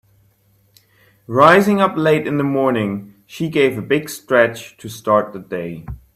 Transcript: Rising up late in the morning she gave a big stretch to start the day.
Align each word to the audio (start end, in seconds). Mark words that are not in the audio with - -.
Rising 1.27 1.79
up 1.79 1.95
late 1.95 2.25
in 2.25 2.39
the 2.39 2.43
morning 2.43 3.13
she 3.27 3.49
gave 3.49 3.77
a 3.77 3.83
big 3.83 4.09
stretch 4.09 4.75
to 4.77 4.89
start 4.89 5.31
the 5.31 5.37
day. 5.37 5.85